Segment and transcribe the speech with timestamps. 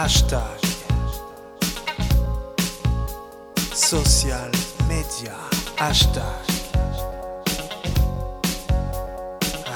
[0.00, 0.60] Hashtag
[3.74, 4.52] Social
[4.88, 5.34] Media
[5.76, 6.22] Hashtag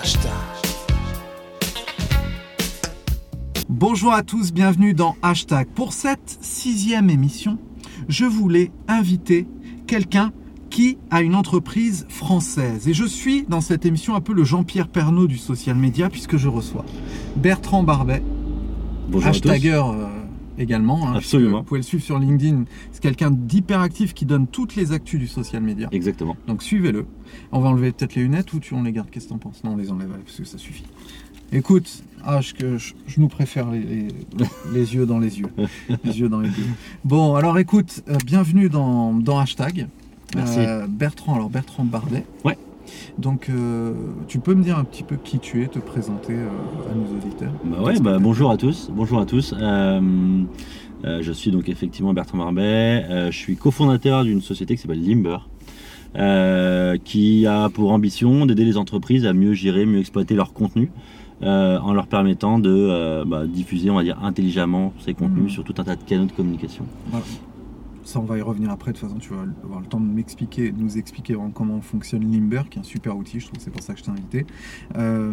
[0.00, 0.30] Hashtag
[3.68, 5.66] Bonjour à tous, bienvenue dans Hashtag.
[5.74, 7.58] Pour cette sixième émission,
[8.06, 9.48] je voulais inviter
[9.88, 10.32] quelqu'un
[10.70, 12.86] qui a une entreprise française.
[12.86, 16.36] Et je suis dans cette émission un peu le Jean-Pierre Pernaud du social media puisque
[16.36, 16.84] je reçois
[17.34, 18.22] Bertrand Barbet,
[19.12, 20.06] Bonjour hashtagger euh,
[20.58, 21.08] également.
[21.08, 21.58] hein, Absolument.
[21.58, 22.64] Vous pouvez le suivre sur LinkedIn.
[22.92, 25.88] C'est quelqu'un d'hyperactif qui donne toutes les actus du social media.
[25.92, 26.36] Exactement.
[26.46, 27.06] Donc suivez-le.
[27.52, 29.10] On va enlever peut-être les lunettes ou tu on les garde?
[29.10, 29.62] Qu'est-ce que t'en penses?
[29.64, 30.84] Non, on les enlève parce que ça suffit.
[31.52, 34.08] Écoute, ah, je, que je, je nous préfère les, les-
[34.72, 35.48] les yeux dans les yeux.
[36.04, 36.66] les yeux dans les yeux.
[37.04, 39.86] Bon, alors écoute, euh, bienvenue dans, dans Hashtag.
[40.34, 40.60] Merci.
[40.60, 42.24] Euh, Bertrand, alors Bertrand Bardet.
[42.44, 42.56] Ouais.
[43.18, 43.92] Donc, euh,
[44.28, 46.48] tu peux me dire un petit peu qui tu es, te présenter euh,
[46.90, 48.90] à nos auditeurs Bah ouais, bah bonjour à tous.
[48.94, 49.54] Bonjour à tous.
[49.58, 53.04] Euh, je suis donc effectivement Bertrand Barbet.
[53.10, 55.38] Euh, je suis cofondateur d'une société qui s'appelle Limber.
[56.16, 60.90] euh, qui a pour ambition d'aider les entreprises à mieux gérer, mieux exploiter leur contenu
[61.42, 65.48] euh, en leur permettant de euh, bah, diffuser, on va dire, intelligemment ces contenus Mhm.
[65.50, 66.84] sur tout un tas de canaux de communication.
[67.10, 67.24] Voilà.
[68.12, 68.92] Ça, on va y revenir après.
[68.92, 72.30] De toute façon, tu vas avoir le temps de m'expliquer, de nous expliquer comment fonctionne
[72.30, 73.40] Limber, qui est un super outil.
[73.40, 74.44] Je trouve que c'est pour ça que je t'ai invité.
[74.98, 75.32] Euh,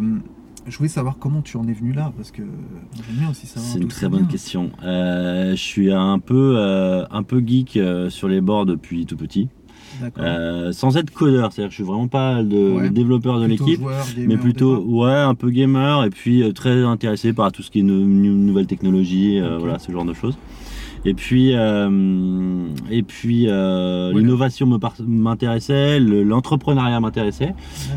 [0.66, 3.70] je voulais savoir comment tu en es venu là, parce que j'aime bien aussi savoir.
[3.70, 4.70] C'est une très bonne question.
[4.82, 9.16] Euh, je suis un peu, euh, un peu geek euh, sur les bords depuis tout
[9.18, 9.50] petit.
[10.72, 12.88] Sans être codeur, c'est-à-dire que je suis vraiment pas le, Ouais.
[12.88, 13.82] développeur de l'équipe,
[14.16, 17.82] mais plutôt ouais un peu gamer et puis très intéressé par tout ce qui est
[17.82, 19.60] nou- nou- nouvelles technologies, euh, Ok.
[19.60, 20.38] voilà ce genre de choses.
[21.06, 24.66] Et puis euh, et puis euh, l'innovation
[25.08, 27.54] m'intéressait, le- l'entrepreneuriat m'intéressait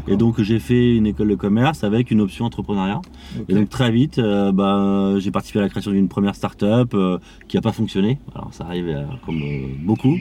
[0.08, 3.02] et donc j'ai fait une école de commerce avec une option entrepreneuriat.
[3.50, 7.18] Et donc très vite, euh, bah, j'ai participé à la création d'une première start-up euh,
[7.50, 8.20] qui n'a pas fonctionné.
[8.36, 9.42] Alors ça arrive euh, comme
[9.84, 10.16] beaucoup.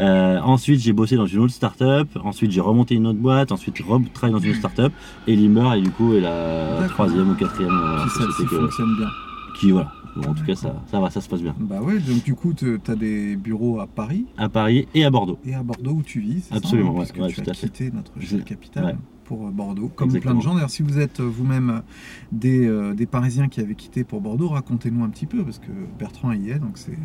[0.00, 2.08] Euh, ensuite, j'ai bossé dans une autre start-up.
[2.24, 3.52] Ensuite, j'ai remonté une autre boîte.
[3.52, 4.92] Ensuite, retravaillé dans une autre start-up.
[5.28, 7.70] Et Limber, et du coup, est la troisième ou quatrième
[8.04, 9.06] Qui celle-ci que- fonctionne bien.
[9.60, 9.92] qui, voilà.
[10.26, 11.54] En tout cas, ça, ça va, ça se passe bien.
[11.58, 15.10] Bah ouais, donc du coup, tu as des bureaux à Paris À Paris et à
[15.10, 15.38] Bordeaux.
[15.44, 16.42] et à Bordeaux où tu vis.
[16.44, 17.66] c'est ça, Absolument, hein, ouais, parce que ouais, tu tout as à fait.
[17.68, 18.94] quitté notre Je- capitale ouais.
[19.26, 19.88] Pour euh, Bordeaux.
[19.94, 20.32] Comme Exactement.
[20.32, 20.54] plein de gens.
[20.54, 21.80] D'ailleurs, si vous êtes euh, vous-même euh,
[22.32, 25.70] des, euh, des Parisiens qui avaient quitté pour Bordeaux, racontez-nous un petit peu, parce que
[25.98, 26.98] Bertrand y est, donc c'est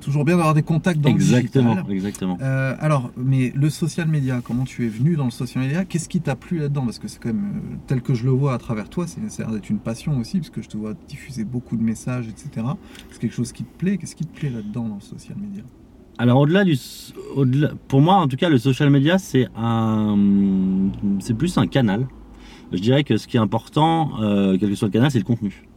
[0.00, 1.94] toujours bien d'avoir des contacts dans exactement, le digital.
[1.96, 2.38] exactement.
[2.42, 5.84] Euh, alors, mais le social media, comment tu es venu dans le social media?
[5.84, 6.84] Qu'est-ce qui t'a plu là-dedans?
[6.84, 9.20] Parce que c'est quand même, euh, tel que je le vois à travers toi, c'est
[9.38, 12.66] l'air d'être une passion aussi, parce que je te vois diffuser beaucoup de messages, etc.
[13.10, 13.96] C'est quelque chose qui te plaît?
[13.96, 15.62] Qu'est-ce qui te plaît là-dedans dans le social media?
[16.20, 16.76] Alors au-delà du,
[17.34, 20.18] au-delà, pour moi en tout cas, le social media c'est un,
[21.18, 22.06] c'est plus un canal.
[22.72, 25.24] Je dirais que ce qui est important, euh, quel que soit le canal, c'est le
[25.24, 25.69] contenu.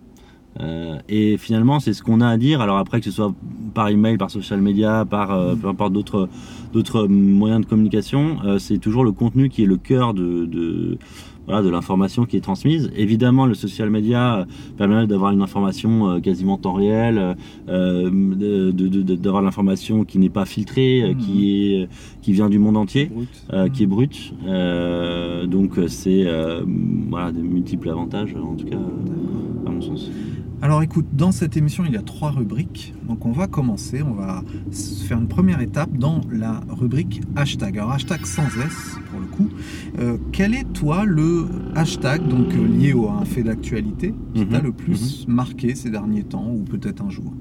[0.60, 2.62] Euh, et finalement, c'est ce qu'on a à dire.
[2.62, 3.34] Alors après, que ce soit
[3.74, 6.30] par email, par social media, par euh, peu importe d'autres
[6.74, 10.98] d'autres moyens de communication, euh, c'est toujours le contenu qui est le cœur de, de
[11.48, 12.92] voilà de l'information qui est transmise.
[12.96, 14.46] Évidemment, le social media
[14.78, 17.36] permet d'avoir une information quasiment en temps réel,
[17.68, 18.10] euh,
[19.18, 21.18] d'avoir l'information qui n'est pas filtrée, Mhm.
[21.18, 21.90] qui est
[22.22, 23.10] qui vient du monde entier.
[23.74, 26.26] Qui est brute, Euh, donc c'est
[27.10, 28.78] voilà des multiples avantages en tout cas
[29.66, 30.10] à mon sens.
[30.62, 32.94] Alors écoute, dans cette émission, il y a trois rubriques.
[33.08, 37.78] Donc on va commencer, on va faire une première étape dans la rubrique hashtag.
[37.80, 39.50] Alors hashtag sans S pour le coup.
[40.00, 44.48] Euh, quel est toi le hashtag donc euh, lié à un fait d'actualité qui Mhm,
[44.50, 47.34] t'a le plus marqué ces derniers temps ou peut-être un jour?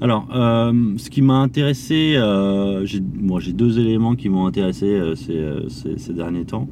[0.00, 4.86] Alors, euh, ce qui m'a intéressé, euh, j'ai moi j'ai deux éléments qui m'ont intéressé
[4.86, 6.68] euh, ces, ces- ces derniers temps.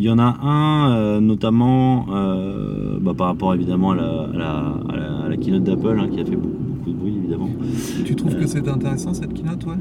[0.00, 4.02] Euh, Il y en a un, euh, notamment euh, bah, par rapport évidemment à la,
[4.02, 6.96] à la, à la- à la keynote d'Apple, hein, qui a fait beaucoup, beaucoup de
[6.96, 7.50] bruit évidemment.
[8.04, 9.74] Tu trouves Euh, que c'est intéressant cette keynote, ouais?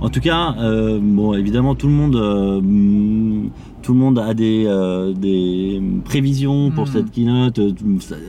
[0.00, 3.50] En tout cas, euh, bon, évidemment, tout le monde, euh, mm,
[3.82, 6.88] tout le monde a des, euh, des prévisions pour Mm.
[6.88, 7.58] cette keynote.
[7.60, 7.72] euh,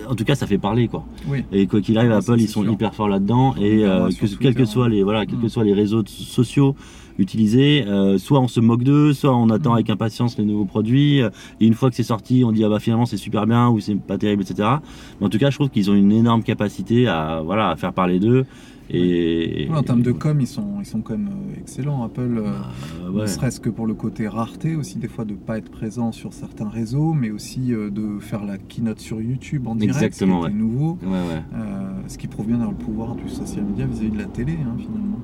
[0.10, 1.04] En tout cas, ça fait parler, quoi.
[1.28, 1.40] Oui.
[1.51, 2.72] Et quoi qu'il arrive, Ah, Apple, ils sont sûr.
[2.72, 3.56] hyper forts là-dedans.
[3.60, 4.90] Et euh, que, quels soient hein.
[4.90, 5.42] les, voilà, quels Mm.
[5.42, 6.75] que soient les réseaux sociaux
[7.18, 9.76] utilisés, euh, soit on se moque d'eux, soit on attend Mm.
[9.76, 11.22] avec impatience les nouveaux produits.
[11.22, 11.30] euh,
[11.60, 13.80] Et une fois que c'est sorti, on dit ah bah finalement c'est super bien ou
[13.80, 14.70] c'est pas terrible, etc.
[15.20, 17.94] Mais en tout cas, je trouve qu'ils ont une énorme capacité à voilà à faire
[17.94, 18.46] parler d'eux.
[18.92, 22.04] Et, Ouais, En termes de com, ils sont, ils sont quand même euh, excellents.
[22.04, 25.58] Apple, euh, ne serait-ce que pour le côté rareté aussi, des fois de ne pas
[25.58, 29.96] être présent sur certains réseaux, mais aussi de faire la keynote sur YouTube en direct,
[29.96, 30.60] Exactement, ce qui ouais.
[30.60, 31.00] nouveau.
[31.04, 31.58] Euh,
[32.08, 35.20] ce qui prouve bien le pouvoir du social media vis-à-vis de la télé, hein, finalement,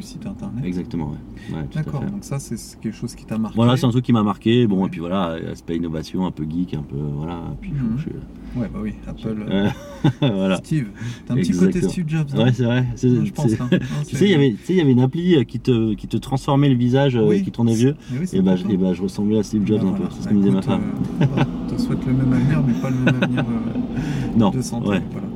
[0.00, 0.64] du site internet.
[0.64, 1.10] Exactement,
[1.52, 1.58] ouais.
[1.74, 3.56] D'accord, donc ça c'est quelque chose qui t'a marqué.
[3.56, 4.66] Voilà, c'est un truc qui m'a marqué.
[4.66, 4.86] Bon, Ouais.
[4.86, 6.96] et puis voilà, aspect innovation, un peu geek, un peu.
[6.96, 7.40] Voilà.
[7.60, 7.98] Puis, Mhm.
[7.98, 9.68] je- Ouais, bah oui, Apple, euh,
[10.20, 10.56] voilà.
[10.56, 10.86] Steve.
[11.26, 11.82] T'as un petit côté.
[11.82, 12.26] Steve Jobs.
[12.34, 12.84] hein Ouais, c'est vrai.
[12.96, 13.52] c'est- Non, je pense.
[13.60, 13.68] hein.
[13.70, 15.60] Non, Tu sais, il y avait, tu sais, il y avait une appli euh, qui
[15.60, 17.42] te, qui te transformait le visage, euh, Oui.
[17.44, 17.94] qui tournait vieux.
[18.12, 20.06] Oui, Et bah, je- et bah, je ressemblais à Steve Jobs Bah, un voilà.
[20.06, 20.14] peu.
[20.16, 20.80] C'est ce que me disait ma femme.
[21.20, 23.44] on te souhaite le même avenir, mais pas le même avenir
[24.52, 24.88] de santé.
[24.88, 25.02] Ouais.
[25.12, 25.26] voilà.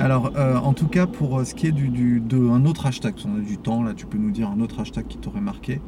[0.00, 2.86] Alors, euh, en tout cas, pour euh, ce qui est du, du- de un autre
[2.86, 5.18] hashtag, parce qu'on a du temps là, tu peux nous dire un autre hashtag qui
[5.18, 5.80] t'aurait marqué.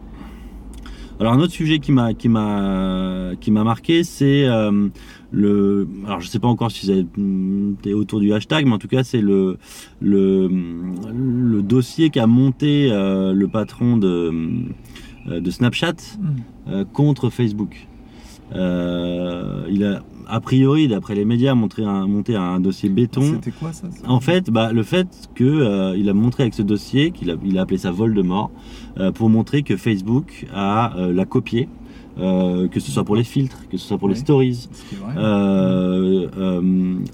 [1.21, 4.89] Alors un autre sujet qui m'a qui m'a qui m'a marqué, c'est euh,
[5.31, 5.87] le.
[6.07, 9.21] Alors je sais pas encore si c'est autour du hashtag, mais en tout cas c'est
[9.21, 9.57] le
[10.01, 10.49] le
[11.13, 14.33] le dossier qu'a monté euh, le patron de
[15.29, 16.29] de Snapchat Hmm.
[16.69, 17.87] euh, contre Facebook.
[18.55, 23.21] Euh, il a a priori, d'après les médias, montré un, monté un dossier béton.
[23.23, 26.63] C'était quoi ça En fait, bah, le fait que euh, il a montré avec ce
[26.63, 28.51] dossier, qu'il a, il a appelé ça vol de mort,
[28.99, 31.69] euh, pour montrer que Facebook a euh, l'a copié,
[32.17, 34.69] que ce soit pour les filtres, que ce soit pour les stories.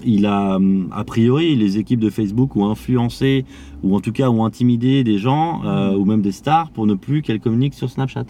[0.05, 0.59] Il a
[0.91, 3.45] a priori les équipes de Facebook ont influencé
[3.83, 5.95] ou en tout cas ont intimidé des gens Mhm.
[5.99, 8.25] ou même des stars pour ne plus qu'elles communiquent sur Snapchat.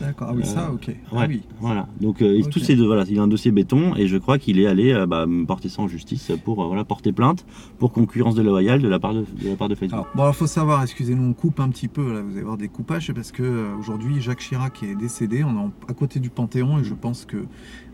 [0.00, 0.28] D'accord.
[0.30, 0.90] Ah oui, ça, ok.
[1.10, 1.42] Ah Ouais, oui.
[1.60, 1.86] Voilà.
[2.00, 2.50] Donc euh, et Ok.
[2.50, 4.92] tous ces deux, voilà, il a un dossier béton et je crois qu'il est allé
[4.92, 7.44] euh, bah, porter ça en justice pour euh, voilà porter plainte
[7.78, 9.94] pour concurrence déloyale de la part de, de la part de Facebook.
[10.00, 12.56] Alors, bon, alors faut savoir, excusez-nous, on coupe un petit peu, là, vous allez voir
[12.56, 16.18] des coupages, parce que euh, aujourd'hui Jacques Chirac est décédé, on est en- à côté
[16.20, 17.44] du Panthéon et je pense que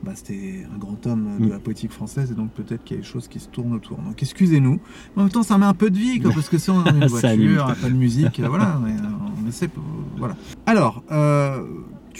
[0.03, 1.50] bah, c'était un grand homme de Mm.
[1.50, 3.99] la politique française et donc peut-être qu'il y a des choses qui se tournent autour.
[3.99, 4.79] Donc excusez-nous,
[5.17, 6.81] mais en même temps ça met un peu de vie, quoi, parce que si on
[6.85, 9.81] a une voiture, pas de musique, euh, voilà, mais, euh, on essaie, euh,
[10.17, 10.37] voilà.
[10.67, 11.62] Alors, euh,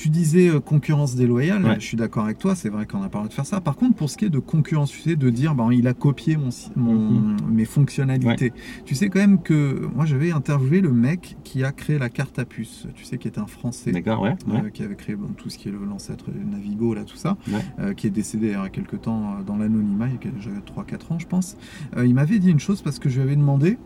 [0.01, 1.75] tu disais euh, concurrence déloyale, Ouais.
[1.81, 3.61] je suis d'accord avec toi, c'est vrai qu'on a parlé de faire ça.
[3.61, 5.95] Par contre, pour ce qui est de concurrence, tu sais, de dire, bah, il a
[5.95, 7.37] copié mon, mon- Mhm.
[7.51, 8.53] mes fonctionnalités.
[8.85, 12.39] Tu sais quand même que moi j'avais interviewé le mec qui a créé la carte
[12.39, 13.91] à puce, tu sais, qui est un Français.
[13.93, 14.35] D'accord, ouais.
[14.49, 14.71] euh, ouais.
[14.73, 17.37] qui avait créé bon, tout ce qui est le- l'ancêtre Navigo, là, tout ça,
[17.81, 20.51] euh, qui est décédé il y a quelques temps dans l'anonymat, il y a déjà
[20.65, 21.57] 3-4 ans, je pense.
[21.97, 23.79] Euh, il m'avait dit une chose parce que je lui avais demandé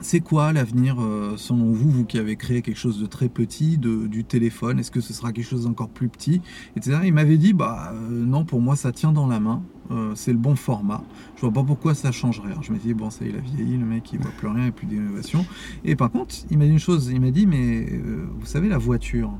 [0.00, 3.78] c'est quoi l'avenir, euh, selon vous, vous qui avez créé quelque chose de très petit,
[3.78, 4.78] du téléphone?
[4.78, 6.40] Est-ce que ce sera quelque chose d'encore plus petit?
[6.76, 6.98] Etc.
[7.04, 9.62] Il m'avait dit, bah euh, non, pour moi, ça tient dans la main.
[9.90, 11.02] Euh, c'est le bon format.
[11.36, 12.50] Je vois pas pourquoi ça changerait.
[12.50, 14.68] Alors, je me dis, bon, ça, il a vieilli, le mec, il voit plus rien,
[14.68, 15.44] a plus d'innovation.
[15.84, 18.00] Et par contre, il m'a dit une chose, il m'a dit, mais
[18.38, 19.32] vous savez, la voiture,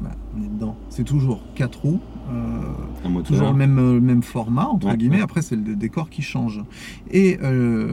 [0.00, 0.76] bah, on est dedans.
[0.90, 2.00] C'est toujours quatre roues,
[2.30, 2.60] euh,
[3.24, 5.16] toujours le même, euh, même format, entre Ouais, guillemets.
[5.16, 5.22] ouais.
[5.22, 6.62] Après, c'est le décor qui change.
[7.10, 7.92] Et euh,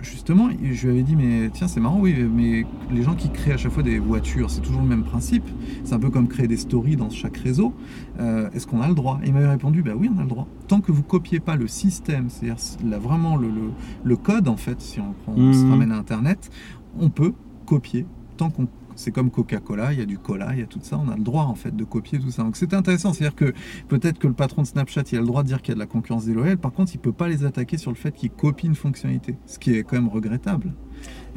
[0.00, 3.52] justement, je lui avais dit, mais tiens, c'est marrant, oui, mais les gens qui créent
[3.52, 5.44] à chaque fois des voitures, c'est toujours le même principe.
[5.84, 7.72] C'est un peu comme créer des stories dans chaque réseau.
[8.20, 9.20] Euh, Est-ce qu'on a le droit?
[9.22, 10.46] Et il m'avait répondu, bah oui, on a le droit.
[10.68, 12.56] Tant que vous copiez pas le système, c'est-à-dire
[13.00, 13.70] vraiment le, le-
[14.02, 15.70] le code, en fait, si on, prend- on se Mhm.
[15.70, 16.50] ramène à Internet,
[16.98, 17.32] on peut
[17.66, 18.06] copier
[18.36, 18.66] tant qu'on
[18.96, 21.16] c'est comme Coca-Cola, il y a du cola, il y a tout ça, on a
[21.16, 22.42] le droit en fait de copier tout ça.
[22.42, 23.52] Donc c'est intéressant, c'est-à-dire que
[23.88, 25.74] peut-être que le patron de Snapchat, il a le droit de dire qu'il y a
[25.74, 28.30] de la concurrence déloyale, par contre il peut pas les attaquer sur le fait qu'ils
[28.30, 30.72] copient une fonctionnalité, ce qui est quand même regrettable.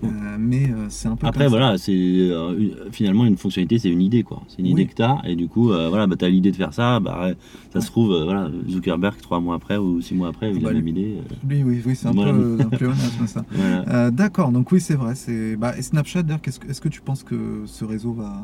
[0.04, 0.08] Euh,
[0.40, 4.22] mais euh, c'est un peu Après voilà, c'est euh, finalement une fonctionnalité, c'est une idée
[4.24, 4.44] quoi.
[4.48, 4.72] C'est une Oui.
[4.74, 7.36] idée que t'as et du coup voilà, bah, t'as l'idée de faire ça, bah ouais,
[7.74, 10.74] ça se trouve voilà Zuckerberg trois mois après ou six mois après, il Bah, a
[10.74, 11.18] la même lui- idée.
[11.50, 12.34] Oui, oui, c'est un Voilà.
[12.34, 13.44] peu un pléonasme ça.
[13.52, 14.12] voilà.
[14.12, 15.16] D'accord, donc oui, c'est vrai.
[15.16, 16.24] C'est bah, et Snapchat.
[16.24, 18.44] D'ailleurs, qu'est-ce que- est-ce que tu penses que ce réseau va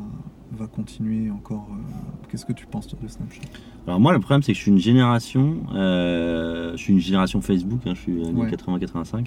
[0.58, 1.68] va continuer encore
[2.30, 3.42] Qu'est-ce que tu penses toi de Snapchat?
[3.88, 7.42] Alors moi le problème c'est que je suis une génération, euh, je suis une génération
[7.42, 8.50] Facebook, hein, je suis année Ouais.
[8.50, 9.26] 80-85.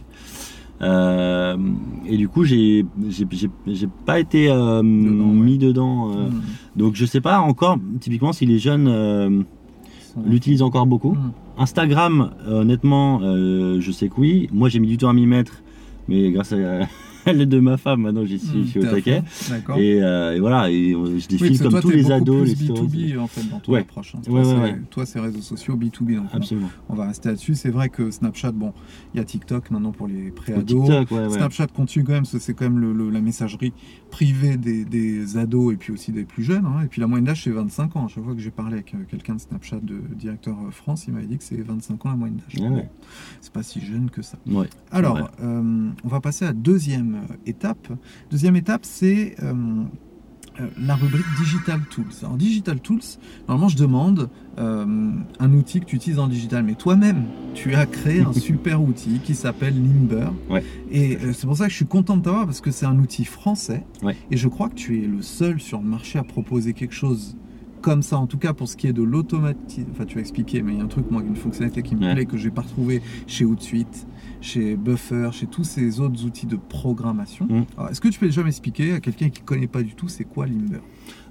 [0.82, 1.56] Euh,
[2.06, 2.84] et du coup j'ai
[4.04, 5.32] pas été euh, Dedans, ouais.
[5.32, 6.40] mis dedans, euh, Hmm.
[6.76, 9.42] donc je sais pas encore typiquement si les jeunes euh,
[10.26, 11.12] l'utilisent encore beaucoup.
[11.12, 11.32] Hmm.
[11.58, 14.48] Instagram, honnêtement, euh, je sais que oui.
[14.52, 15.62] Moi, j'ai mis du temps à m'y mettre,
[16.08, 16.56] mais grâce à
[17.32, 19.22] l'aide de ma femme, maintenant, j'y suis, je suis au taquet.
[19.76, 22.54] Et, euh, et voilà, et je Oui, parce que comme toi, tous les ados, plus
[22.58, 23.12] les stories.
[23.14, 23.80] B2B en fait dans ton Ouais.
[23.80, 24.14] approche.
[24.14, 24.20] hein.
[24.30, 26.16] Ouais, Toi, ouais, toi, c'est réseaux sociaux B2B.
[26.16, 26.70] Donc on- Absolument.
[26.88, 27.54] on va rester là-dessus.
[27.54, 28.72] C'est vrai que Snapchat, bon,
[29.14, 30.86] il y a TikTok maintenant pour les pré-ados.
[30.86, 31.30] TikTok, ouais, ouais.
[31.34, 33.72] Snapchat continue quand même, c'est quand même le- le- la messagerie
[34.10, 36.64] privée des, des ados et puis aussi des plus jeunes.
[36.66, 36.82] hein.
[36.84, 38.06] Et puis la moyenne d'âge, c'est 25 ans.
[38.06, 41.04] À chaque fois que j'ai parlé avec euh, quelqu'un de Snapchat, de directeur euh, France,
[41.08, 42.62] il m'avait dit que c'est 25 ans la moyenne d'âge.
[42.62, 42.82] Ah
[43.40, 44.38] c'est pas si jeune que ça.
[44.46, 44.68] Ouais.
[44.90, 46.52] Alors, euh, on va passer à la
[47.20, 47.88] deuxième euh, étape.
[48.30, 49.52] Deuxième étape, c'est euh,
[50.60, 52.04] euh, la rubrique Digital Tools.
[52.22, 53.00] Alors, Digital Tools,
[53.48, 57.86] normalement, je demande euh, un outil que tu utilises en digital, mais toi-même, tu as
[57.86, 60.28] créé un super outil qui s'appelle Limber.
[60.48, 60.64] Ouais.
[60.90, 62.98] Et euh, c'est pour ça que je suis content de t'avoir parce que c'est un
[62.98, 63.84] outil français.
[64.02, 64.16] Ouais.
[64.30, 67.36] Et je crois que tu es le seul sur le marché à proposer quelque chose
[67.82, 68.18] comme ça.
[68.18, 70.78] En tout cas, pour ce qui est de l'automatisme, enfin, tu vas expliquer, mais il
[70.78, 72.14] y a un truc, moi, une fonctionnalité qui me Ouais.
[72.14, 74.06] plaît, que j'ai pas retrouvé chez Outsuite,
[74.46, 77.46] chez Buffer, chez tous ces autres outils de programmation.
[77.48, 77.64] Mm.
[77.90, 80.46] Est-ce que tu peux déjà m'expliquer à quelqu'un qui connaît pas du tout, c'est quoi
[80.46, 80.80] Limber?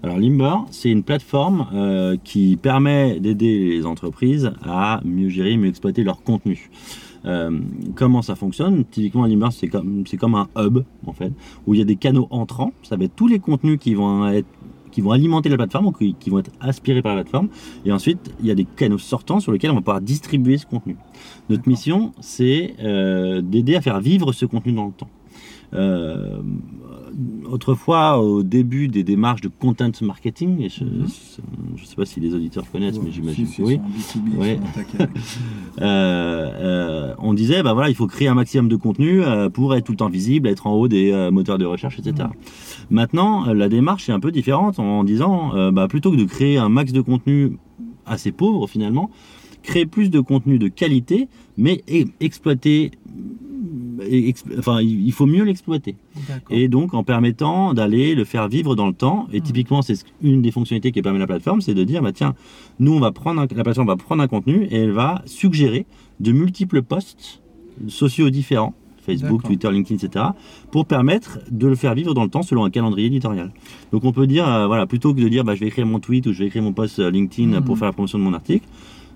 [0.03, 5.69] Alors Limber, c'est une plateforme euh, qui permet d'aider les entreprises à mieux gérer, mieux
[5.69, 6.69] exploiter leur contenu.
[7.25, 7.59] Euh,
[7.95, 8.85] comment ça fonctionne?
[8.85, 11.31] Typiquement, Limber, c'est comme, c'est comme un hub, en fait,
[11.65, 12.73] où il y a des canaux entrants.
[12.83, 14.47] Ça va être tous les contenus qui vont être
[14.95, 17.49] qui vont alimenter la plateforme ou qui, qui vont être aspirés par la plateforme.
[17.85, 20.65] Et ensuite, il y a des canaux sortants sur lesquels on va pouvoir distribuer ce
[20.65, 20.95] contenu.
[21.49, 25.09] Notre mission, c'est euh, d'aider à faire vivre ce contenu dans le temps.
[25.73, 26.39] Euh,
[27.49, 31.07] autrefois, au début des démarches de content marketing, et je ne Mhm.
[31.07, 34.55] sais pas si les auditeurs connaissent, mais j'imagine si, que oui, sur un B2B, Ouais.
[34.57, 35.15] sur un taquet avec-
[35.81, 36.51] euh,
[37.11, 39.85] euh, on disait, bah voilà, il faut créer un maximum de contenu euh, pour être
[39.85, 42.27] tout le temps visible, être en haut des moteurs de recherche, etc.
[42.89, 46.69] Maintenant, la démarche est un peu différente en disant, bah, plutôt que de créer un
[46.69, 47.57] max de contenu
[48.05, 49.09] assez pauvre finalement,
[49.63, 52.91] créer plus de contenu de qualité, mais e- exploiter,
[54.57, 55.95] enfin, il faut mieux l'exploiter.
[56.49, 59.27] Et donc en permettant d'aller le faire vivre dans le temps.
[59.33, 62.11] Et typiquement, c'est ce- une des fonctionnalités qui permet la plateforme, c'est de dire, bah
[62.11, 62.35] tiens,
[62.79, 65.85] nous on va prendre un- la plateforme va prendre un contenu et elle va suggérer
[66.19, 67.41] de multiples posts
[67.87, 68.73] sociaux différents.
[69.05, 69.43] Facebook.
[69.43, 70.25] Twitter, LinkedIn, etc.,
[70.71, 73.51] pour permettre de le faire vivre dans le temps selon un calendrier éditorial.
[73.91, 75.99] Donc on peut dire, euh, voilà, plutôt que de dire, bah, je vais écrire mon
[75.99, 77.63] tweet ou je vais écrire mon post euh, LinkedIn Mhm.
[77.65, 78.65] pour faire la promotion de mon article,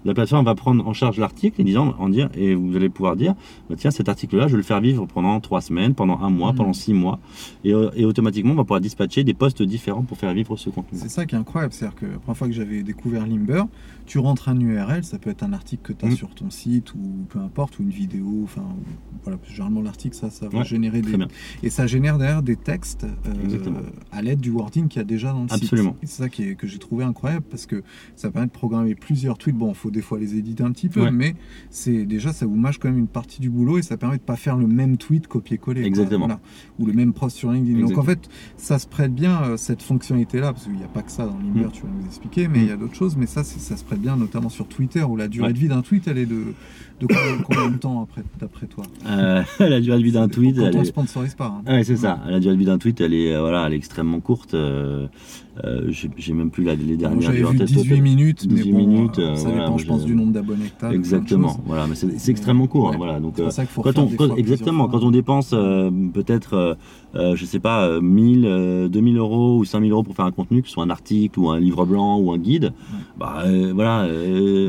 [0.06, 3.16] la plateforme va prendre en charge l'article et disant, en dire, et vous allez pouvoir
[3.16, 3.36] dire,
[3.70, 6.52] bah, tiens, cet article-là, je vais le faire vivre pendant trois semaines, pendant un mois,
[6.52, 6.58] Mhm.
[6.58, 7.20] pendant six mois,
[7.64, 10.70] et, euh, et automatiquement, on va pouvoir dispatcher des posts différents pour faire vivre ce
[10.70, 10.98] contenu.
[11.02, 13.64] C'est ça qui est incroyable, c'est-à-dire que la première fois que j'avais découvert Limber,
[14.06, 16.16] tu rentres un URL, ça peut être un article que tu as Mm.
[16.16, 18.64] sur ton site ou peu importe, ou une vidéo, enfin
[19.24, 21.28] voilà, généralement l'article ça, ça va Ouais, générer des bien.
[21.62, 23.72] et ça génère derrière des textes euh,
[24.12, 25.92] à l'aide du wording qu'il y a déjà dans le Absolument.
[25.92, 26.04] site.
[26.04, 27.84] Et c'est ça qui est, que j'ai trouvé incroyable parce que
[28.16, 29.56] ça permet de programmer plusieurs tweets.
[29.56, 31.12] Bon, il faut des fois les éditer un petit peu, Ouais.
[31.12, 31.36] mais
[31.70, 34.22] c'est déjà ça vous mâche quand même une partie du boulot et ça permet de
[34.22, 35.84] pas faire le même tweet copier-coller.
[35.84, 36.26] Exactement.
[36.28, 36.40] Voilà.
[36.80, 37.80] Ou le même post sur LinkedIn.
[37.88, 41.02] Donc en fait, ça se prête bien euh, cette fonctionnalité-là, parce qu'il n'y a pas
[41.02, 41.72] que ça dans Limber, Mm.
[41.72, 43.16] tu vas nous expliquer, mais il y a d'autres choses.
[43.18, 45.54] Mais ça, ça se prête bien, notamment sur Twitter, où la durée Ouais.
[45.54, 46.44] de vie d'un tweet, elle est de,
[47.02, 47.08] de
[47.44, 48.84] combien, de temps après, d'après toi?
[49.08, 51.62] Euh, la durée de vie d'un tweet, Quand elle on est- sponsorise pas.
[51.66, 51.72] hein.
[51.72, 52.22] Ouais, c'est ça.
[52.28, 54.54] La durée de vie d'un tweet, elle est, euh, voilà, elle est extrêmement courte.
[54.54, 55.08] Euh,
[56.18, 57.22] j'ai même plus la, les dernières.
[57.22, 57.68] J'avais vu tête.
[57.68, 60.72] 18 minutes, mais 18 bon, minutes, euh, ça voilà, dépend, je pense, du nombre d'abonnés
[60.80, 60.94] que.
[60.94, 61.60] Exactement.
[61.66, 62.88] Voilà, mais c'est extrêmement court.
[62.88, 62.98] hein, ouais.
[62.98, 63.20] voilà.
[63.20, 65.52] Donc, C'est euh, pour ça qu'il faut quand faire on, quand- exactement, quand on dépense
[65.54, 66.78] euh, peut-être,
[67.16, 70.32] euh, je sais pas, euh, 1000, euh, 2000 euros ou 5000 euros pour faire un
[70.32, 72.74] contenu, que ce soit un article ou un livre blanc ou un guide,
[73.18, 74.08] bah euh, voilà,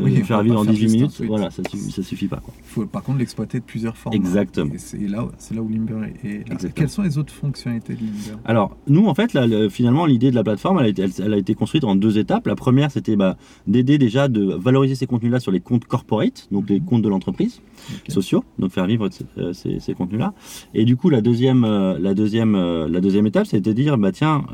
[0.03, 2.41] Oui, faire vivre en faire 18 juste un minutes, voilà, ça, suffit- ça suffit pas.
[2.59, 4.15] Il faut par contre l'exploiter de plusieurs formes.
[4.15, 4.73] Exactement.
[4.75, 6.49] Et c'est là, c'est là où Limber est.
[6.49, 6.57] là.
[6.75, 8.41] Quelles sont les autres fonctionnalités de Limber?
[8.45, 11.11] Alors, nous, en fait, là, le- finalement, l'idée de la plateforme, elle a, été, elle,
[11.25, 12.47] elle a été construite en deux étapes.
[12.47, 13.37] La première, c'était bah,
[13.67, 17.63] d'aider déjà de valoriser ces contenus-là sur les comptes corporate, donc les comptes de l'entreprise,
[18.09, 20.35] sociaux, donc faire vivre euh, ces, ces contenus-là.
[20.75, 23.97] Et du coup, la deuxième, euh, la deuxième, euh, la deuxième étape, c'était de dire,
[23.97, 24.45] bah tiens,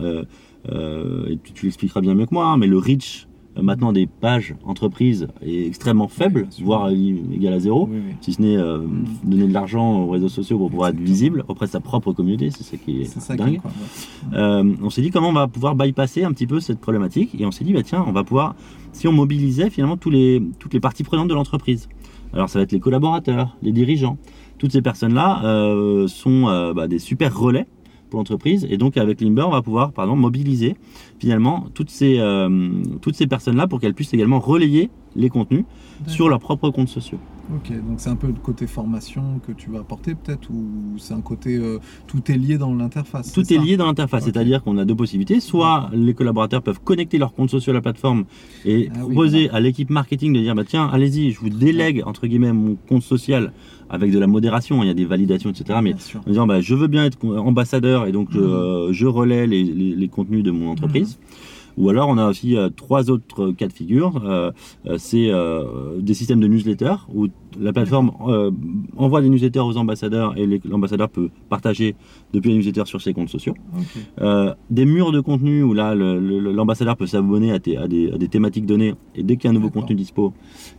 [0.68, 3.26] et tu, tu l'expliqueras bien mieux que moi, hein, mais le reach
[3.62, 6.64] maintenant des pages entreprises est extrêmement faible, bien sûr.
[6.66, 7.88] voire i- égal à zéro.
[7.90, 8.14] Oui, oui.
[8.20, 8.80] Si ce n'est euh,
[9.24, 12.50] donner de l'argent aux réseaux sociaux pour pouvoir être visible auprès de sa propre communauté,
[12.50, 13.56] c'est ça qui est, ça qui est dingue.
[13.56, 13.82] incroyable.
[14.34, 17.46] Euh, on s'est dit comment on va pouvoir bypasser un petit peu cette problématique et
[17.46, 18.54] on s'est dit bah tiens on va pouvoir
[18.92, 21.88] si on mobilisait finalement tous les, toutes les parties prenantes de l'entreprise
[22.32, 24.18] alors ça va être les collaborateurs les dirigeants
[24.58, 25.40] toutes ces personnes là
[26.08, 27.66] sont euh, bah, des super relais
[28.10, 28.66] pour l'entreprise.
[28.70, 30.76] Et donc avec Limber on va pouvoir par mobiliser
[31.18, 32.70] finalement toutes ces, euh,
[33.00, 35.64] toutes ces personnes là pour qu'elles puissent également relayer les contenus
[36.06, 37.18] sur leurs propres comptes sociaux
[37.54, 40.66] Ok, donc c'est un peu le côté formation que tu vas apporter peut-être ou
[40.98, 44.64] c'est un côté euh, tout est lié dans l'interface Tout est lié dans l'interface, c'est-à-dire
[44.64, 45.38] qu'on a deux possibilités.
[45.38, 48.24] Soit les collaborateurs peuvent connecter leur compte social à la plateforme
[48.64, 52.02] et Ah oui, proposer à l'équipe marketing de dire bah tiens, allez-y, je vous délègue
[52.04, 53.52] entre guillemets mon compte social
[53.88, 55.78] avec de la modération, il y a des validations, etc.
[55.84, 58.40] Mais en disant bah, je veux bien être ambassadeur et donc Mhm.
[58.42, 61.16] euh, je relais les, les- les contenus de mon entreprise.
[61.76, 64.22] Ou alors on a aussi euh, trois autres cas de figure.
[64.24, 64.50] Euh,
[64.86, 67.28] euh, c'est euh, des systèmes de newsletter où
[67.60, 68.50] la plateforme euh,
[68.96, 71.94] envoie des newsletters aux ambassadeurs et l'ambassadeur peut partager
[72.32, 73.54] depuis les newsletters sur ses comptes sociaux.
[74.20, 78.66] Euh, des murs de contenu où là l'ambassadeur peut s'abonner à, des, à des thématiques
[78.66, 80.32] données et dès qu'il y a un nouveau contenu dispo,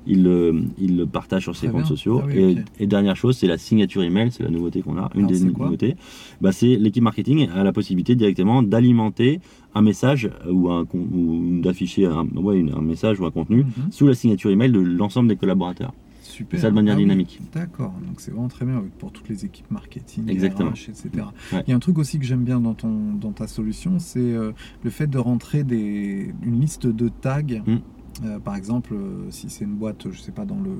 [0.05, 1.89] il, le- il le partage sur ses Très comptes bien.
[1.89, 2.21] sociaux.
[2.23, 5.25] Ah oui, et, dernière chose, c'est la signature email, c'est la nouveauté qu'on a, une
[5.25, 5.95] Alors, des nouveautés.
[6.41, 9.39] Bah, c'est l'équipe marketing a la possibilité directement d'alimenter
[9.75, 13.31] un message euh, ou, un, con- ou d'afficher un, ouais, une- un message ou un
[13.31, 13.91] contenu Mhm.
[13.91, 15.93] sous la signature email de l'ensemble des collaborateurs.
[16.27, 16.59] Super.
[16.59, 17.39] Ça de manière Ah oui, dynamique.
[17.53, 20.71] D'accord, donc c'est vraiment très bien pour toutes les équipes marketing, Exactement.
[20.71, 21.09] RH, etc.
[21.53, 21.63] Ouais.
[21.65, 24.19] Il y a un truc aussi que j'aime bien dans, ton, dans ta solution, c'est
[24.19, 24.51] euh,
[24.83, 27.41] le fait de rentrer des, une liste de tags.
[27.65, 27.77] Mm.
[28.25, 30.71] Euh, par exemple, euh, si c'est une boîte, je sais pas, dans le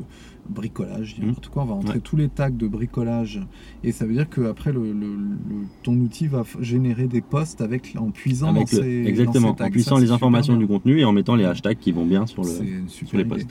[0.49, 1.25] bricolage, Mm.
[1.27, 2.01] n'importe quoi, on va rentrer Ouais.
[2.03, 3.39] tous les tags de bricolage
[3.83, 7.93] et ça veut dire qu'après, le, le- le- ton outil va générer des posts avec,
[7.97, 9.65] en puisant Avec dans ces exactement, dans ces tags.
[9.67, 12.25] en puissant Ça, les informations du contenu et en mettant les hashtags qui vont bien
[12.25, 12.49] sur le.
[12.87, 13.45] Sur les idée.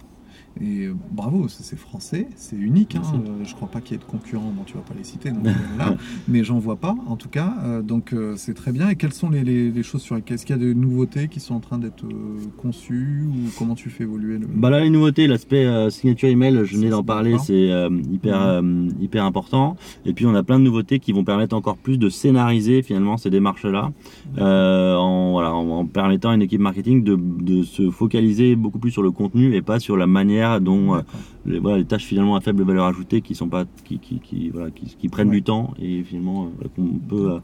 [0.60, 2.96] Et bravo, c'est français, c'est unique.
[2.96, 4.50] Hein, euh, je crois pas qu'il y ait de concurrents.
[4.56, 5.94] Bon, tu vas pas les citer, donc, euh, là,
[6.28, 7.54] mais j'en vois pas en tout cas.
[7.64, 8.88] euh, donc euh, c'est très bien.
[8.88, 11.28] Et quelles sont les, les- les choses sur lesquelles est-ce qu'il y a des nouveautés
[11.28, 12.04] qui sont en train d'être
[12.56, 16.76] conçues ou comment tu fais évoluer le Bah là, les nouveautés, l'aspect signature email, je
[16.76, 17.70] venais d'en parler, c'est
[18.12, 19.76] hyper, euh, hyper important.
[20.04, 23.16] Et puis, on a plein de nouveautés qui vont permettre encore plus de scénariser finalement
[23.16, 23.92] ces démarches-là,
[24.38, 28.78] euh, en, voilà, en, en permettant à une équipe marketing de, de se focaliser beaucoup
[28.78, 31.00] plus sur le contenu et pas sur la manière dont euh,
[31.44, 34.50] les, voilà, les tâches finalement à faible valeur ajoutée qui sont pas, qui, qui, qui,
[34.50, 35.36] voilà, qui, qui prennent Ouais.
[35.36, 37.38] du temps et finalement euh, qu'on peut, euh,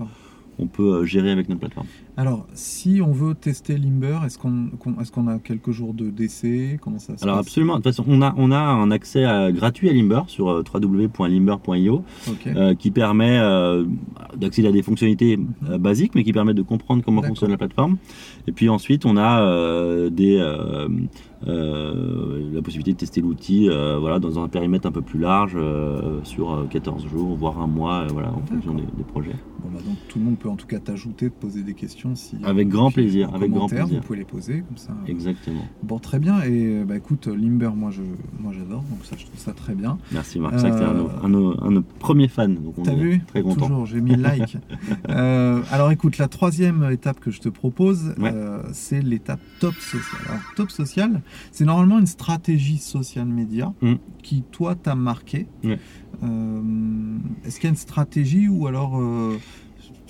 [0.59, 1.87] on peut gérer avec notre plateforme.
[2.15, 6.79] Alors, si on veut tester Limber, est-ce qu'on a quelques jours de d'essai?
[6.83, 7.47] Comment ça se Alors passe?
[7.47, 10.51] absolument, de toute façon, on a, on a un accès à- gratuit à Limber sur
[10.51, 12.05] euh, www.limber.io.
[12.47, 13.85] Euh, qui permet euh,
[14.37, 15.39] d'accéder à des fonctionnalités
[15.71, 17.97] euh, basiques, mais qui permettent de comprendre comment fonctionne la plateforme.
[18.47, 20.89] Et puis ensuite, on a euh, des, euh,
[21.47, 25.53] euh, la possibilité de tester l'outil euh, voilà, dans un périmètre un peu plus large,
[25.57, 29.35] euh, sur euh, 14 jours, voire un mois, euh, voilà, en fonction des, des projets.
[29.63, 32.02] Bon, bah, donc tout le monde peut en tout cas t'ajouter, te poser des questions
[32.15, 33.87] si Avec grand plaisir, en avec grand plaisir.
[33.87, 34.93] Vous pouvez les poser comme ça.
[35.07, 35.65] Exactement.
[35.83, 36.43] Bon, très bien.
[36.43, 38.03] Et bah écoute, Limber, moi je,
[38.41, 39.99] moi j'adore, donc ça je trouve ça très bien.
[40.13, 42.97] Merci Marc, c'est un, Euh, un un de nos premiers fans, donc on T'as est
[42.97, 43.67] vu très content.
[43.69, 44.57] Toujours, j'ai mis like.
[45.09, 48.31] Euh, alors écoute, la troisième étape que je te propose, Ouais.
[48.33, 50.21] euh, c'est l'étape top social.
[50.29, 53.95] Alors top social, c'est normalement une stratégie social média Mm.
[54.23, 55.47] qui toi t'a marqué.
[55.65, 55.79] Ouais.
[56.23, 56.61] Euh,
[57.45, 59.01] Est-ce qu'il y a une stratégie ou alors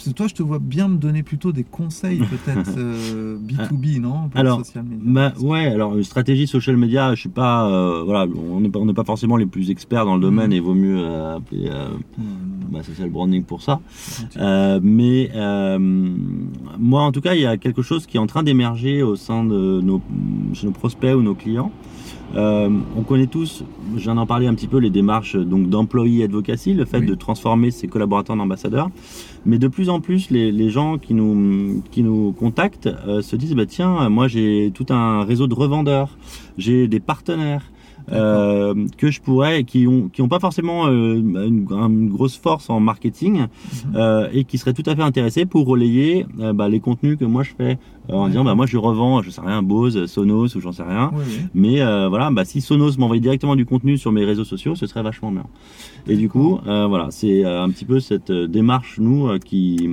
[0.03, 4.01] parce que toi, je te vois bien me donner plutôt des conseils, peut-être euh, B2B,
[4.01, 4.99] non pour le Alors, social media.
[5.05, 8.81] Bah ouais, alors une stratégie social media, je suis pas, euh, voilà, on n'est pas,
[8.81, 10.53] on n'est pas forcément les plus experts dans le domaine Mhm.
[10.57, 12.31] et vaut mieux euh, appeler euh, Non, non,
[12.63, 13.81] non, bah, social branding pour ça.
[14.39, 18.27] Euh, mais euh, moi, en tout cas, il y a quelque chose qui est en
[18.27, 20.01] train d'émerger au sein de nos,
[20.55, 21.71] chez nos prospects ou nos clients.
[22.35, 23.65] Euh, on connaît tous,
[23.97, 27.07] je viens d'en parler un petit peu, les démarches donc d'employee advocacy, le fait Oui.
[27.07, 28.91] de transformer ses collaborateurs en ambassadeurs.
[29.45, 33.37] Mais de plus en plus, les, les gens qui nous, qui nous contactent euh, se
[33.37, 36.17] disent bah, tiens, moi j'ai tout un réseau de revendeurs,
[36.59, 37.65] j'ai des partenaires.
[38.11, 42.69] Euh, que je pourrais, qui ont, qui ont pas forcément euh, une, une grosse force
[42.71, 43.97] en marketing, Mhm.
[43.97, 47.43] euh, et qui seraient tout à fait intéressés pour relayer bah, les contenus que moi
[47.43, 48.31] je fais en Ouais.
[48.31, 51.23] disant bah moi je revends je sais rien Bose Sonos ou j'en sais rien Oui,
[51.25, 51.35] oui.
[51.55, 51.77] mais
[52.09, 55.31] voilà bah si Sonos m'envoyait directement du contenu sur mes réseaux sociaux ce serait vachement
[55.31, 55.45] bien
[56.09, 59.89] et du coup voilà c'est un petit peu cette démarche nous qui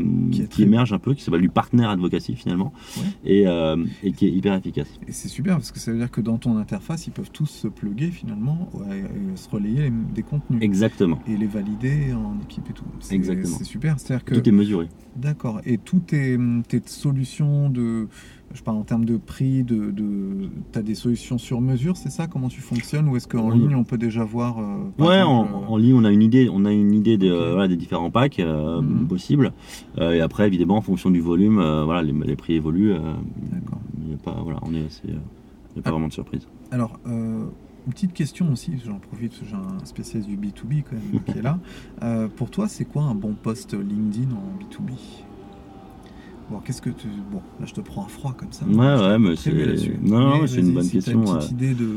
[0.49, 3.03] Qui émerge un peu qui s'appelle du partenaire advocacy finalement Ouais.
[3.25, 3.43] et,
[4.03, 6.37] et qui est hyper efficace Et c'est super parce que ça veut dire que dans
[6.37, 10.59] ton interface, ils peuvent tous se plugger finalement, ouais, et se relayer les- des contenus.
[10.61, 12.85] exactement et les valider en équipe et tout.
[12.99, 13.55] C'est- Exactement.
[13.57, 13.99] C'est super.
[13.99, 14.35] C'est-à-dire que.
[14.35, 15.59] tout est mesuré D'accord.
[15.65, 18.07] Et toutes tes, tes solutions de.
[18.53, 19.91] Je parle en termes de prix, de.
[19.91, 22.27] de tu as des solutions sur mesure, c'est ça?
[22.27, 23.07] Comment tu fonctionnes?
[23.09, 23.59] Ou est-ce qu'en Oui.
[23.59, 24.59] ligne, on peut déjà voir.
[24.59, 27.17] euh, Ouais, exemple, en, euh, en ligne, on a une idée, on a une idée
[27.17, 29.07] de, voilà, des différents packs euh, Mhm.
[29.07, 29.51] possibles.
[29.97, 32.93] Euh, et après, évidemment, en fonction du volume, euh, voilà, les, les prix évoluent.
[32.93, 32.99] euh,
[33.51, 33.79] D'accord.
[34.05, 35.11] il y a pas, voilà, on est assez, euh,
[35.71, 35.91] il n'y a pas Ah.
[35.91, 36.47] vraiment de surprise.
[36.71, 37.45] Alors, euh,
[37.87, 41.41] une petite question aussi, j'en profite, j'ai un spécialiste du B2B quand même qui est
[41.41, 41.57] là.
[42.03, 44.91] Euh, pour toi, c'est quoi un bon post LinkedIn en B2B
[46.49, 47.07] Bon, qu'est-ce que tu.
[47.31, 48.65] Bon, là, je te prends à froid comme ça.
[48.65, 48.75] Ouais,
[49.07, 49.51] ouais, mais c'est-
[50.01, 51.87] non, non, c'est une bonne si question, Une petite idée de,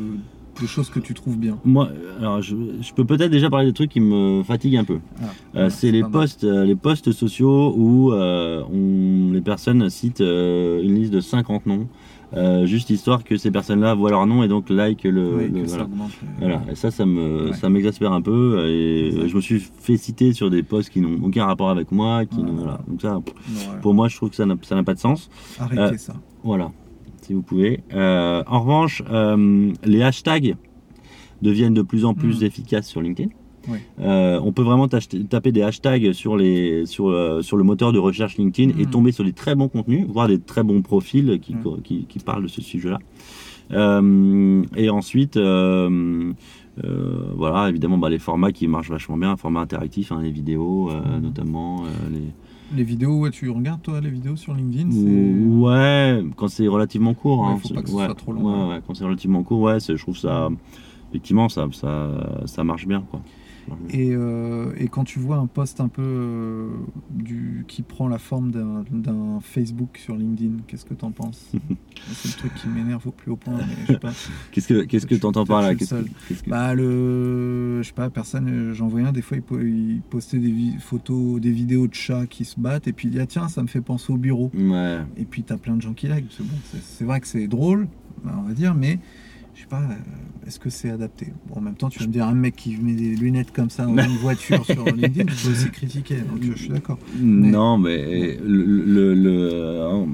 [0.61, 1.59] de choses que tu trouves bien.
[1.65, 4.99] Moi, alors, je, je peux peut-être déjà parler des trucs qui me fatiguent un peu.
[5.23, 5.25] Ah,
[5.57, 6.13] Euh, c'est les pas mal.
[6.21, 11.21] posts, euh, les posts sociaux où euh, on, les personnes citent euh, une liste de
[11.21, 11.87] 50 noms,
[12.35, 15.35] euh, juste histoire que ces personnes-là voient leur nom et donc like le.
[15.37, 15.85] Oui, le- voilà.
[15.85, 16.11] augmente.
[16.23, 17.53] euh, Voilà, et ça, ça me, Ouais.
[17.53, 18.67] ça m'exaspère un peu.
[18.69, 22.25] Et je me suis fait citer sur des posts qui n'ont aucun rapport avec moi.
[22.27, 22.81] Qui voilà.
[22.89, 23.35] Donc ça, pff,
[23.67, 23.79] non, ouais.
[23.83, 25.31] pour moi, je trouve que ça n'a, ça n'a pas de sens.
[25.59, 26.15] Arrêtez euh, ça.
[26.43, 26.73] Voilà,
[27.23, 27.81] si vous pouvez.
[27.95, 29.03] En revanche,
[29.85, 30.57] les hashtags
[31.43, 32.45] deviennent de plus en plus Mm.
[32.45, 33.31] efficaces sur LinkedIn.
[34.01, 37.99] Euh, on peut vraiment taper des hashtags sur, les, sur, euh, sur le moteur de
[37.99, 38.91] recherche LinkedIn et Mm.
[38.91, 41.81] tomber sur des très bons contenus, voire des très bons profils qui, Mm.
[41.85, 42.99] qui, qui parlent de ce sujet-là.
[43.73, 45.37] Euh, et ensuite,
[47.37, 51.21] voilà, évidemment, bah, les formats qui marchent vachement bien, format interactif, hein, les vidéos Mm.
[51.23, 51.85] notamment.
[52.11, 52.21] les...
[52.75, 54.89] Les vidéos, ouais, tu regardes toi les vidéos sur LinkedIn
[55.61, 57.41] Ouais, quand c'est relativement court.
[57.41, 58.81] Ouais, hein, faut pas que ce ouais, soit trop long, ouais, hein.
[58.87, 60.49] quand c'est relativement court, ouais, je trouve ça,
[61.11, 63.05] effectivement, ça, ça, ça marche bien.
[63.11, 63.21] Quoi.
[63.91, 66.69] Et, euh, et quand tu vois un post un peu euh,
[67.11, 71.53] du, qui prend la forme d'un Facebook sur LinkedIn, qu'est-ce que t'en penses?
[72.13, 73.59] C'est le truc qui m'énerve au plus haut point.
[74.51, 75.75] Qu'est-ce que qu'est-ce que Je- tu entends par là?
[75.75, 78.73] Qu'est-ce que- Bah le, je sais pas, personne.
[78.73, 82.27] J'en voyais un des fois, il, po- il postait des photos, des vidéos de chats
[82.27, 84.51] qui se battent, et puis il dit ah tiens, ça me fait penser au bureau.
[84.55, 84.99] Ouais.
[85.17, 86.27] Et puis t'as plein de gens qui like.
[86.31, 87.89] C'est bon, vrai que c'est drôle,
[88.25, 88.99] bah, on va dire, mais
[89.63, 91.29] je sais pas, euh, est-ce que c'est adapté?
[91.49, 93.71] Bon, en même temps, tu vas me dire un mec qui met des lunettes comme
[93.71, 96.17] ça dans une voiture sur LinkedIn, tu peux aussi critiquer.
[96.17, 96.99] Donc euh, je suis d'accord.
[97.21, 100.05] Non, mais le, le- le- euh,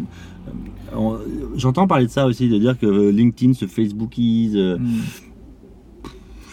[1.57, 4.57] j'entends parler de ça aussi, de dire que LinkedIn se Facebookise.
[4.57, 4.87] Hmm.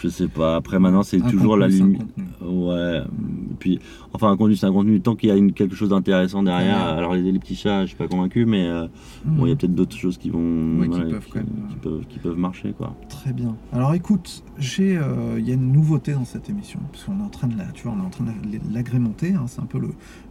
[0.02, 0.56] Je sais pas.
[0.56, 2.02] Après, maintenant, c'est toujours la contenu, limite.
[2.44, 3.00] Ouais.
[3.58, 3.78] Puis,
[4.12, 5.00] enfin, un contenu, c'est un contenu.
[5.00, 6.76] Tant qu'il y a une- quelque chose d'intéressant derrière.
[6.76, 6.98] Ouais.
[6.98, 8.86] Alors, les, les petits chats, je suis pas convaincu, mais euh,
[9.24, 10.78] bon, il y a peut-être d'autres choses qui vont.
[10.80, 12.94] Ouais, qui peuvent quand même, qui peuvent, qui peuvent marcher, quoi.
[13.08, 13.56] Très bien.
[13.72, 17.22] Alors écoute, j'ai, euh, il y a une nouveauté dans cette émission, parce qu'on est
[17.24, 18.30] en train de la, tu vois, on est en train de
[18.74, 19.32] l'agrémenter.
[19.34, 19.88] hein, c'est un peu le,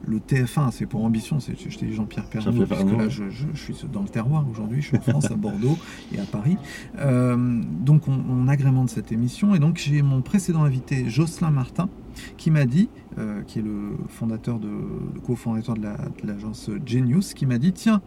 [0.07, 1.39] le TF1, c'est pour ambition.
[1.39, 2.97] C'est, je t'ai dit Jean-Pierre Pernaut, puisque Pernaut.
[2.99, 4.81] là, je, je- je suis dans le terroir aujourd'hui.
[4.81, 5.77] Je suis en France, à Bordeaux
[6.13, 6.57] et à Paris.
[6.99, 11.89] Euh, donc on, on agrémente cette émission, et donc j'ai mon précédent invité, Jocelyn Martin,
[12.37, 12.87] qui m'a dit,
[13.17, 17.57] euh, qui est le fondateur de, le cofondateur de, la, de l'agence Genius, qui m'a
[17.57, 18.01] dit tiens,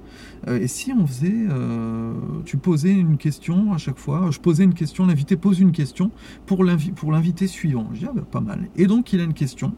[0.47, 4.65] euh, et si on faisait, euh, tu posais une question à chaque fois, je posais
[4.65, 6.11] une question, l'invité pose une question
[6.47, 7.89] pour, l'invi- pour l'invité suivant.
[7.93, 8.69] Je dis ah bah, pas mal.
[8.77, 9.75] Et donc il a une question,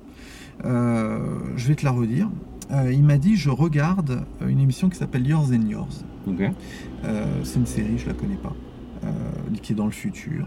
[0.64, 2.28] je vais te la redire.
[2.92, 6.04] Il m'a dit je regarde une émission qui s'appelle Yours and Yours.
[7.42, 8.54] C'est une série, je la connais pas,
[9.62, 10.46] qui est dans le futur.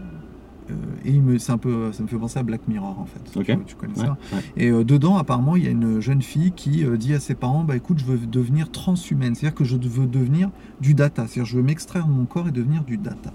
[1.04, 3.06] Euh, et il me, c'est un peu, ça me fait penser à Black Mirror en
[3.06, 3.38] fait.
[3.38, 3.46] Ok.
[3.46, 4.42] Tu, tu connais Ouais, ça ouais.
[4.56, 7.34] Et euh, dedans, apparemment, il y a une jeune fille qui euh, dit à ses
[7.34, 11.44] parents Bah écoute, je veux devenir transhumaine, c'est-à-dire que je veux devenir du data, c'est-à-dire
[11.46, 13.32] je veux m'extraire de mon corps et devenir du data.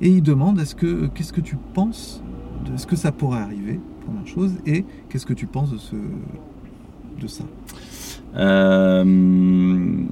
[0.00, 2.22] Et il demande Est-ce que, qu'est-ce que tu penses
[2.64, 4.54] de ce que ça pourrait arriver Première chose.
[4.66, 5.96] Et qu'est-ce que tu penses de, ce,
[7.20, 7.44] de ça?
[8.36, 10.04] Euh,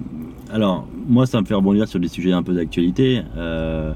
[0.52, 3.22] alors, moi, ça me fait rebondir sur des sujets un peu d'actualité.
[3.36, 3.94] Euh, euh,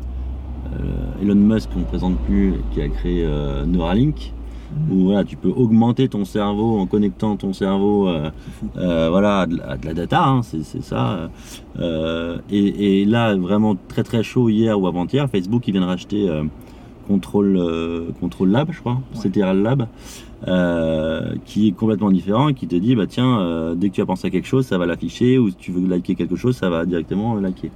[1.22, 4.32] Elon Musk, qu'on ne présente plus, qui a créé euh, Neuralink,
[4.90, 8.30] où voilà, tu peux augmenter ton cerveau en connectant ton cerveau euh,
[8.76, 11.30] euh, voilà, à de, la- à de la data, hein, c'est ça.
[11.78, 16.28] Euh, et, et là, vraiment très très chaud hier ou avant-hier, Facebook, ils viennent racheter
[16.28, 16.42] euh,
[17.06, 19.20] Control, euh, Control Lab, je crois, Ouais.
[19.30, 19.86] CTRL Lab,
[20.46, 24.00] euh, qui est complètement différent et qui te dit, bah tiens, euh, dès que tu
[24.02, 26.56] as pensé à quelque chose, ça va l'afficher, ou si tu veux liker quelque chose,
[26.56, 27.70] ça va directement liker.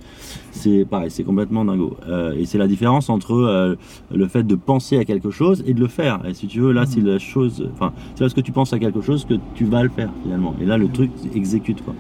[0.53, 1.97] C'est pareil, c'est complètement dingo.
[2.09, 3.77] Euh, et c'est la différence entre
[4.15, 6.21] le fait de penser à quelque chose et de le faire.
[6.27, 8.79] Et si tu veux, là, c'est la chose, enfin, c'est parce que tu penses à
[8.79, 10.55] quelque chose que tu vas le faire finalement.
[10.61, 11.95] Et là, le truc exécute quoi.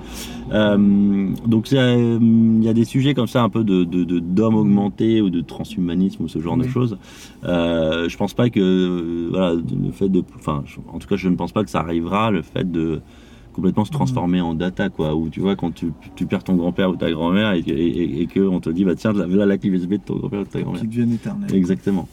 [1.46, 5.20] Donc il y a des sujets comme ça, un peu de de- de- d'homme augmenté
[5.20, 6.96] ou de transhumanisme ou ce genre de choses.
[7.42, 11.36] Je pense pas que voilà le fait de, enfin, je- en tout cas, je ne
[11.36, 12.30] pense pas que ça arrivera.
[12.30, 13.02] Le fait de
[13.52, 16.90] complètement se transformer en data quoi où tu vois quand tu, tu perds ton grand-père
[16.90, 19.58] ou ta grand-mère et, que- et, et que on te dit bah tiens là la
[19.58, 21.52] clé USB de ton grand-père ou de ta grand-mère Qui deviennent éternels.
[21.54, 22.08] exactement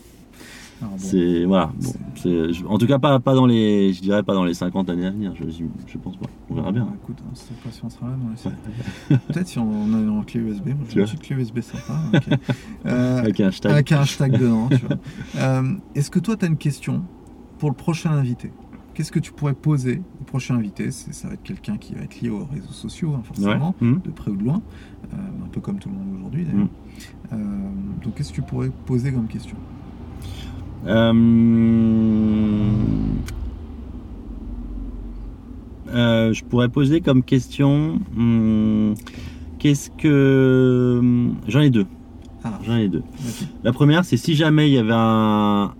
[0.82, 4.24] bon, c'est voilà bon, c'est je- en tout cas pas pas dans les je dirais
[4.24, 5.44] pas dans les 50 années à venir je,
[5.86, 7.18] je pense pas on verra bien Bon, écoute,
[7.64, 8.56] pas si on sera là dans les séries.
[9.28, 10.68] Peut-être si on a une clé USB.
[10.68, 12.00] Moi, j'ai une petite clé USB sympa.
[12.86, 14.70] Euh, avec un hashtag avec un hashtag dedans.
[14.70, 14.98] tu vois.
[15.38, 17.04] Euh, Est-ce que toi, tu as une question?
[17.58, 18.52] Pour le prochain invité.
[18.94, 20.90] Qu'est-ce que tu pourrais poser au prochain invité?
[20.92, 23.24] Ça va être quelqu'un qui va être lié aux réseaux sociaux, hein, ouais.
[23.44, 23.96] Forcément, Hmm.
[24.04, 24.62] de près ou de loin,
[25.14, 26.68] euh, un peu comme tout le monde aujourd'hui d'ailleurs.
[27.34, 27.38] Euh,
[28.04, 29.58] donc, qu'est-ce que tu pourrais poser comme question?
[35.94, 38.94] Euh, je pourrais poser comme question hum,
[39.60, 41.02] qu'est-ce que
[41.48, 41.86] j'en ai deux
[43.64, 45.72] La première, c'est si jamais il y avait un,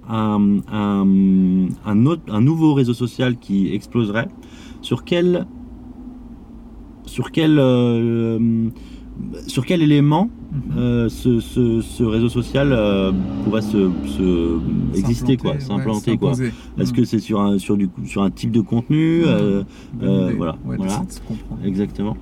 [2.42, 4.28] nouveau réseau social qui exploserait,
[4.82, 5.46] sur quel,
[7.60, 8.70] euh,
[9.70, 10.30] élément.
[10.78, 13.12] Euh, ce, ce, ce réseau social euh,
[13.44, 14.60] pourrait se, se
[14.98, 16.34] exister, quoi, S'implanter, ouais, quoi.
[16.78, 19.66] Est-ce que c'est sur un, sur, du, sur un type de contenu Bonne
[20.04, 20.78] euh, voilà, Ouais.
[21.64, 22.18] Exactement.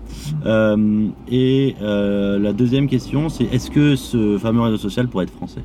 [0.46, 5.64] Euh, et la deuxième question, c'est est-ce que ce fameux réseau social pourrait être français?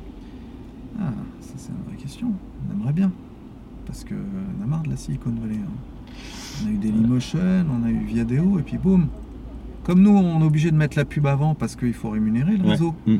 [0.99, 2.27] Ah, ça c'est une vraie question.
[2.69, 3.11] On aimerait bien.
[3.85, 5.55] Parce que on a marre de la Silicon Valley.
[5.55, 5.69] hein.
[6.63, 7.39] On a eu Dailymotion,
[7.71, 9.07] on a eu Viadeo, et puis boum.
[9.83, 12.63] Comme nous, on est obligé de mettre la pub avant parce qu'il faut rémunérer le
[12.63, 12.71] Ouais.
[12.71, 12.93] réseau.
[13.07, 13.15] Mm.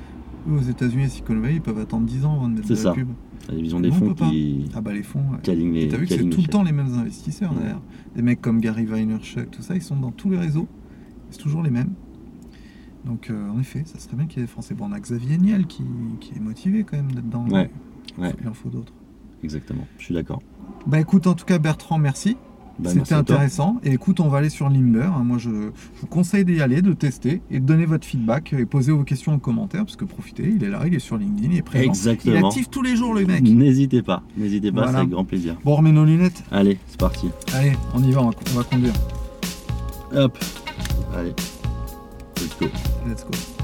[0.50, 2.80] Eux, aux États-Unis, Silicon Valley, ils peuvent attendre 10 ans avant de mettre de la
[2.80, 2.92] ça.
[2.94, 3.08] pub.
[3.48, 5.20] La division des Nous, on fonds qui, Ah bah les fonds.
[5.32, 5.56] ouais.
[5.56, 5.88] les.
[5.88, 7.60] T'as vu que c'est tout le temps les mêmes investisseurs Ouais.
[7.64, 7.82] d'ailleurs.
[8.16, 10.68] Des mecs comme Gary Vaynerchuk, tout ça, ils sont dans tous les réseaux.
[11.32, 11.94] C'est toujours les mêmes.
[13.06, 14.76] Donc euh, en effet, ça serait bien qu'il y ait des Français.
[14.76, 15.84] Bon, on a Xavier Niel qui,
[16.20, 17.48] qui est motivé quand même d'être dans.
[17.48, 17.70] Ouais,
[18.18, 18.34] ouais.
[18.42, 18.94] Il en faut d'autres.
[19.44, 20.42] Exactement, je suis d'accord.
[20.86, 22.36] Bah écoute, en tout cas Bertrand, merci.
[22.80, 23.80] Bah, C'était intéressant.
[23.84, 25.02] Et écoute, on va aller sur Limber.
[25.04, 25.24] hein.
[25.26, 28.66] Moi, je, je vous conseille d'y aller, de tester et de donner votre feedback et
[28.66, 31.50] poser vos questions en commentaire parce que profitez, il est là, il est sur LinkedIn,
[31.52, 31.84] il est présent.
[31.84, 32.48] Il est Exactement.
[32.48, 33.42] actif tous les jours, le mec.
[33.44, 34.92] N'hésitez pas, n'hésitez pas, Voilà.
[34.92, 35.58] c'est avec grand plaisir.
[35.66, 36.44] Bon, on remet nos lunettes.
[36.52, 37.28] Allez, c'est parti.
[37.54, 38.94] Allez, on y va, on va, on va conduire.
[40.16, 40.38] Hop.
[41.18, 41.34] Allez.
[42.38, 42.68] Let's go.
[43.08, 43.59] Let's go.